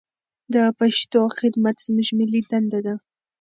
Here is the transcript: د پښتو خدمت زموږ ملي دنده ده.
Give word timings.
د 0.53 0.55
پښتو 0.79 1.21
خدمت 1.39 1.75
زموږ 1.85 2.07
ملي 2.19 2.41
دنده 2.49 2.79
ده. 2.85 2.95